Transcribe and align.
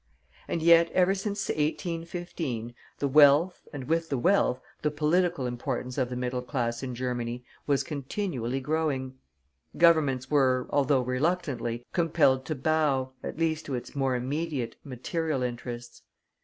And 0.47 0.63
yet, 0.63 0.89
ever 0.93 1.13
since 1.13 1.47
1815, 1.49 2.73
the 2.97 3.07
wealth, 3.07 3.67
and 3.71 3.83
with 3.83 4.09
the 4.09 4.17
wealth 4.17 4.59
the 4.81 4.89
political 4.89 5.45
importance 5.45 5.95
of 5.99 6.09
the 6.09 6.15
middle 6.15 6.41
class 6.41 6.81
in 6.81 6.95
Germany, 6.95 7.43
was 7.67 7.83
continually 7.83 8.61
growing. 8.61 9.19
Governments 9.77 10.27
were, 10.27 10.65
although 10.71 11.01
reluctantly, 11.01 11.85
compelled 11.93 12.45
to 12.47 12.55
bow, 12.55 13.11
at 13.21 13.37
least 13.37 13.67
to 13.67 13.75
its 13.75 13.95
more 13.95 14.15
immediate 14.15 14.75
material 14.83 15.43
interests. 15.43 16.01